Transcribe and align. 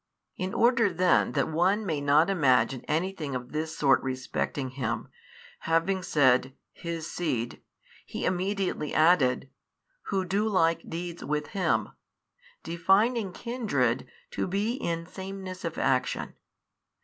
In 0.35 0.51
order 0.55 0.91
then 0.91 1.33
that 1.33 1.47
one 1.47 1.85
may 1.85 2.01
not 2.01 2.27
imagine 2.27 2.83
anything 2.87 3.35
of 3.35 3.51
this 3.51 3.77
sort 3.77 4.01
respecting 4.01 4.71
him, 4.71 5.09
having 5.59 6.01
said, 6.01 6.55
his 6.73 7.05
seed, 7.05 7.61
He 8.03 8.25
immediately 8.25 8.95
added, 8.95 9.51
Who 10.07 10.25
do 10.25 10.47
like 10.49 10.89
deeds 10.89 11.23
with 11.23 11.49
him, 11.49 11.89
defining 12.63 13.31
kindred 13.31 14.07
to 14.31 14.47
be 14.47 14.73
in 14.73 15.05
sameness 15.05 15.63
of 15.63 15.77
action. 15.77 16.33